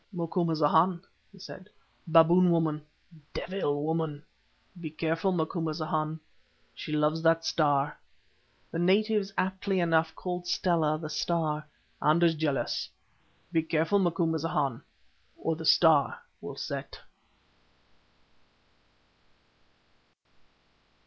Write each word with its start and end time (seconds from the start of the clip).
"Macumazahn," 0.11 0.99
he 1.31 1.37
said. 1.37 1.69
"Baboon 2.07 2.49
woman—devil 2.49 3.83
woman. 3.83 4.23
Be 4.79 4.89
careful, 4.89 5.31
Macumazahn. 5.31 6.19
She 6.73 6.91
loves 6.91 7.21
that 7.21 7.45
Star 7.45 7.99
(the 8.71 8.79
natives 8.79 9.31
aptly 9.37 9.79
enough 9.79 10.15
called 10.15 10.47
Stella 10.47 10.97
the 10.97 11.07
Star), 11.07 11.67
and 12.01 12.23
is 12.23 12.33
jealous. 12.33 12.89
Be 13.51 13.61
careful, 13.61 13.99
Macumazahn, 13.99 14.81
or 15.37 15.55
the 15.55 15.65
Star 15.65 16.23
will 16.41 16.55
set!" 16.55 16.99